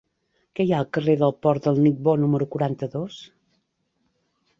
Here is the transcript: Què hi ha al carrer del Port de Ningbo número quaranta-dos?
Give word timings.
Què 0.59 0.63
hi 0.67 0.71
ha 0.77 0.77
al 0.83 0.87
carrer 0.97 1.15
del 1.23 1.35
Port 1.47 1.67
de 1.69 1.73
Ningbo 1.79 2.15
número 2.21 2.47
quaranta-dos? 2.57 3.19